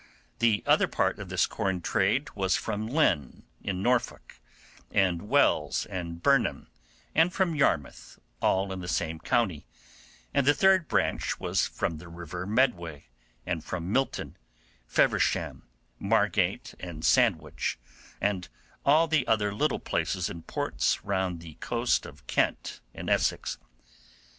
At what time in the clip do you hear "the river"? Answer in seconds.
11.99-12.47